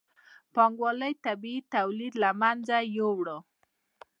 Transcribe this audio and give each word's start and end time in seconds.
پانګوالۍ 0.53 1.13
طبیعي 1.25 1.59
تولید 1.73 2.13
له 2.23 2.29
منځه 2.41 2.77
یووړ. 2.95 3.27